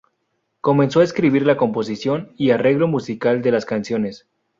Comenzó 0.61 1.01
a 1.01 1.03
escribir 1.03 1.45
la 1.45 1.57
composición 1.57 2.31
y 2.35 2.49
arreglo 2.49 2.87
musical 2.87 3.43
de 3.43 3.51
las 3.51 3.65
canciones. 3.65 4.27